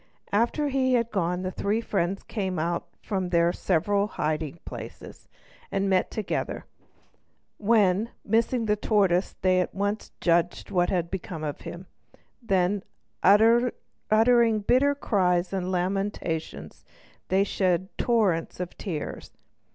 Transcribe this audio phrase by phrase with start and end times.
[0.31, 5.27] After he had gone the three friends came out from their several hiding places,
[5.71, 6.65] and met together,
[7.59, 11.85] when, missing the tortoise, they at once judged what had become of him.
[12.41, 12.81] Then,
[13.21, 16.83] uttering bitter cries and lamentations,
[17.27, 19.37] they shed torrents of tears.